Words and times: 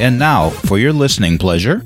And 0.00 0.16
now, 0.16 0.50
for 0.50 0.78
your 0.78 0.92
listening 0.92 1.38
pleasure. 1.38 1.84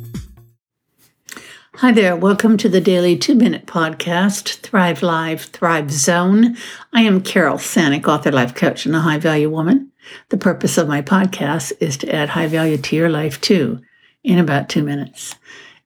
Hi 1.77 1.93
there. 1.93 2.15
Welcome 2.15 2.59
to 2.59 2.69
the 2.69 2.79
daily 2.79 3.17
two 3.17 3.35
minute 3.35 3.65
podcast, 3.65 4.57
Thrive 4.57 5.03
Live, 5.03 5.45
Thrive 5.45 5.91
Zone. 5.91 6.59
I 6.93 7.01
am 7.03 7.23
Carol 7.23 7.57
Sanick, 7.57 8.07
author, 8.07 8.31
life 8.31 8.55
coach, 8.55 8.85
and 8.85 8.95
a 8.95 9.01
high 9.01 9.17
value 9.17 9.49
woman. 9.49 9.93
The 10.29 10.37
purpose 10.37 10.77
of 10.77 10.89
my 10.89 11.01
podcast 11.01 11.73
is 11.81 11.97
to 11.99 12.15
add 12.15 12.29
high 12.29 12.49
value 12.49 12.77
to 12.77 12.97
your 12.97 13.09
life 13.09 13.41
too 13.41 13.81
in 14.23 14.39
about 14.39 14.69
two 14.69 14.83
minutes. 14.83 15.35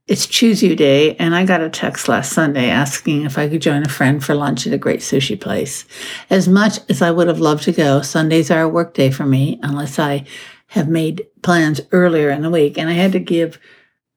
It's 0.08 0.26
Choose 0.26 0.64
You 0.64 0.74
Day, 0.74 1.14
and 1.16 1.32
I 1.32 1.44
got 1.44 1.60
a 1.60 1.70
text 1.70 2.08
last 2.08 2.32
Sunday 2.32 2.70
asking 2.70 3.24
if 3.24 3.38
I 3.38 3.48
could 3.48 3.62
join 3.62 3.84
a 3.84 3.88
friend 3.88 4.22
for 4.22 4.34
lunch 4.34 4.66
at 4.66 4.72
a 4.72 4.78
great 4.78 5.00
sushi 5.00 5.40
place. 5.40 5.84
As 6.28 6.48
much 6.48 6.78
as 6.88 7.02
I 7.02 7.12
would 7.12 7.28
have 7.28 7.40
loved 7.40 7.62
to 7.64 7.72
go, 7.72 8.02
Sundays 8.02 8.50
are 8.50 8.62
a 8.62 8.68
work 8.68 8.94
day 8.94 9.12
for 9.12 9.26
me 9.26 9.60
unless 9.62 10.00
I 10.00 10.24
have 10.68 10.88
made 10.88 11.26
plans 11.42 11.80
earlier 11.92 12.30
in 12.30 12.42
the 12.42 12.50
week. 12.50 12.76
And 12.78 12.88
I 12.88 12.94
had 12.94 13.12
to 13.12 13.20
give, 13.20 13.58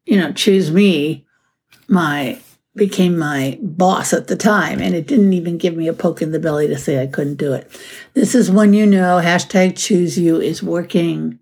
you 0.05 0.17
know, 0.17 0.31
choose 0.31 0.71
me 0.71 1.25
my 1.87 2.39
became 2.75 3.17
my 3.17 3.57
boss 3.61 4.13
at 4.13 4.27
the 4.27 4.35
time 4.35 4.79
and 4.79 4.95
it 4.95 5.05
didn't 5.05 5.33
even 5.33 5.57
give 5.57 5.75
me 5.75 5.87
a 5.87 5.93
poke 5.93 6.21
in 6.21 6.31
the 6.31 6.39
belly 6.39 6.67
to 6.67 6.77
say 6.77 7.01
I 7.01 7.07
couldn't 7.07 7.35
do 7.35 7.51
it. 7.53 7.69
This 8.13 8.33
is 8.33 8.49
when 8.49 8.73
you 8.73 8.85
know 8.85 9.19
hashtag 9.21 9.77
choose 9.77 10.17
you 10.17 10.39
is 10.39 10.63
working. 10.63 11.39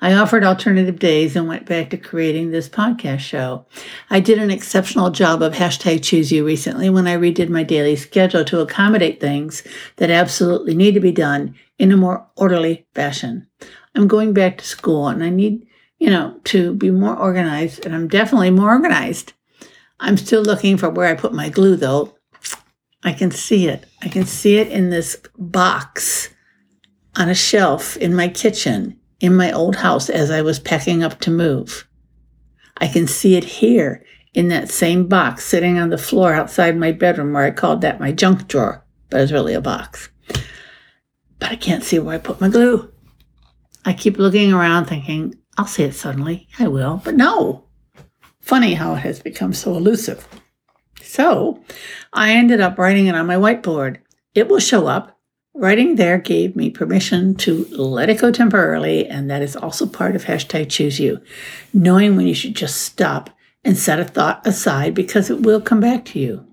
I 0.00 0.14
offered 0.14 0.44
alternative 0.44 0.98
days 0.98 1.36
and 1.36 1.46
went 1.46 1.66
back 1.66 1.90
to 1.90 1.98
creating 1.98 2.50
this 2.50 2.68
podcast 2.68 3.18
show. 3.18 3.66
I 4.08 4.20
did 4.20 4.38
an 4.38 4.50
exceptional 4.50 5.10
job 5.10 5.42
of 5.42 5.52
hashtag 5.52 6.02
choose 6.02 6.32
you 6.32 6.46
recently 6.46 6.88
when 6.88 7.06
I 7.06 7.16
redid 7.16 7.50
my 7.50 7.62
daily 7.62 7.96
schedule 7.96 8.44
to 8.46 8.60
accommodate 8.60 9.20
things 9.20 9.62
that 9.96 10.10
absolutely 10.10 10.74
need 10.74 10.94
to 10.94 11.00
be 11.00 11.12
done 11.12 11.54
in 11.78 11.92
a 11.92 11.96
more 11.98 12.26
orderly 12.36 12.86
fashion. 12.94 13.46
I'm 13.94 14.08
going 14.08 14.32
back 14.32 14.58
to 14.58 14.64
school 14.64 15.08
and 15.08 15.22
I 15.22 15.30
need, 15.30 15.66
you 15.98 16.10
know, 16.10 16.40
to 16.44 16.74
be 16.74 16.90
more 16.90 17.16
organized 17.16 17.84
and 17.84 17.94
I'm 17.94 18.08
definitely 18.08 18.50
more 18.50 18.70
organized. 18.70 19.32
I'm 19.98 20.16
still 20.16 20.42
looking 20.42 20.76
for 20.76 20.88
where 20.88 21.08
I 21.08 21.14
put 21.14 21.32
my 21.32 21.48
glue 21.48 21.76
though. 21.76 22.16
I 23.02 23.12
can 23.12 23.30
see 23.30 23.68
it. 23.68 23.86
I 24.02 24.08
can 24.08 24.26
see 24.26 24.58
it 24.58 24.68
in 24.68 24.90
this 24.90 25.16
box 25.38 26.28
on 27.16 27.28
a 27.28 27.34
shelf 27.34 27.96
in 27.96 28.14
my 28.14 28.28
kitchen 28.28 28.98
in 29.20 29.34
my 29.34 29.52
old 29.52 29.76
house 29.76 30.08
as 30.08 30.30
I 30.30 30.42
was 30.42 30.58
packing 30.58 31.02
up 31.02 31.20
to 31.20 31.30
move. 31.30 31.86
I 32.78 32.88
can 32.88 33.06
see 33.06 33.36
it 33.36 33.44
here 33.44 34.04
in 34.32 34.48
that 34.48 34.70
same 34.70 35.06
box 35.06 35.44
sitting 35.44 35.78
on 35.78 35.90
the 35.90 35.98
floor 35.98 36.32
outside 36.32 36.76
my 36.76 36.92
bedroom 36.92 37.32
where 37.32 37.44
I 37.44 37.50
called 37.50 37.82
that 37.82 38.00
my 38.00 38.12
junk 38.12 38.48
drawer, 38.48 38.84
but 39.10 39.20
it's 39.20 39.32
really 39.32 39.54
a 39.54 39.60
box. 39.60 40.08
But 41.38 41.50
I 41.50 41.56
can't 41.56 41.84
see 41.84 41.98
where 41.98 42.14
I 42.14 42.18
put 42.18 42.40
my 42.40 42.48
glue. 42.48 42.90
I 43.84 43.92
keep 43.92 44.18
looking 44.18 44.52
around 44.52 44.86
thinking, 44.86 45.34
I'll 45.56 45.66
see 45.66 45.84
it 45.84 45.94
suddenly. 45.94 46.48
I 46.58 46.68
will, 46.68 47.00
but 47.04 47.14
no. 47.14 47.64
Funny 48.40 48.74
how 48.74 48.94
it 48.94 49.00
has 49.00 49.20
become 49.20 49.52
so 49.52 49.76
elusive. 49.76 50.26
So 51.02 51.62
I 52.12 52.32
ended 52.32 52.60
up 52.60 52.78
writing 52.78 53.06
it 53.06 53.14
on 53.14 53.26
my 53.26 53.36
whiteboard. 53.36 53.98
It 54.34 54.48
will 54.48 54.60
show 54.60 54.86
up 54.86 55.20
Writing 55.52 55.96
there 55.96 56.16
gave 56.18 56.54
me 56.54 56.70
permission 56.70 57.34
to 57.34 57.66
let 57.70 58.08
it 58.08 58.20
go 58.20 58.30
temporarily, 58.30 59.06
and 59.08 59.28
that 59.28 59.42
is 59.42 59.56
also 59.56 59.84
part 59.84 60.14
of 60.14 60.24
hashtag 60.24 60.70
choose 60.70 61.00
you. 61.00 61.20
Knowing 61.74 62.16
when 62.16 62.26
you 62.26 62.34
should 62.34 62.54
just 62.54 62.80
stop 62.82 63.30
and 63.64 63.76
set 63.76 63.98
a 63.98 64.04
thought 64.04 64.46
aside 64.46 64.94
because 64.94 65.28
it 65.28 65.42
will 65.42 65.60
come 65.60 65.80
back 65.80 66.04
to 66.06 66.18
you. 66.20 66.46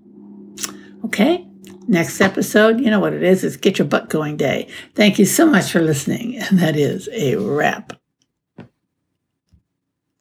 Okay? 1.04 1.47
Next 1.90 2.20
episode, 2.20 2.80
you 2.80 2.90
know 2.90 3.00
what 3.00 3.14
it 3.14 3.22
is, 3.22 3.42
it's 3.42 3.56
Get 3.56 3.78
Your 3.78 3.88
Butt 3.88 4.10
Going 4.10 4.36
Day. 4.36 4.68
Thank 4.94 5.18
you 5.18 5.24
so 5.24 5.46
much 5.46 5.72
for 5.72 5.80
listening, 5.80 6.36
and 6.36 6.58
that 6.58 6.76
is 6.76 7.08
a 7.14 7.36
wrap. 7.36 7.94